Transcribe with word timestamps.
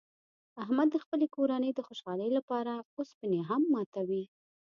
احمد 0.63 0.87
د 0.91 0.95
خپلې 1.03 1.27
کورنۍ 1.35 1.71
د 1.73 1.79
خوشحالۍ 1.87 2.29
لپاره 2.37 2.73
اوسپنې 2.99 3.39
هم 3.49 3.61
ماتوي. 3.73 4.23